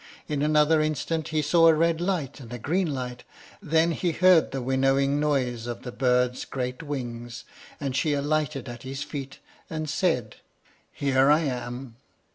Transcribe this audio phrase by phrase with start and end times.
[0.27, 3.23] In another instant he saw a red light and a green light,
[3.61, 7.43] then he heard the winnowing noise of the bird's great wings,
[7.79, 9.37] and she alighted at his feet,
[9.69, 10.37] and said,
[10.91, 11.97] "Here I am."